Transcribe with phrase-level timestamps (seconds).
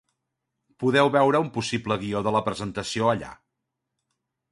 [0.83, 3.31] Podeu veure un possible guió de la presentació allà.